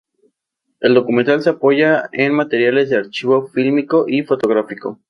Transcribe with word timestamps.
El 0.79 0.95
documental 0.95 1.43
se 1.43 1.51
apoya 1.51 2.09
en 2.11 2.33
materiales 2.33 2.89
de 2.89 2.97
archivo 2.97 3.45
fílmico 3.47 4.05
y 4.07 4.23
fotográfico. 4.23 4.97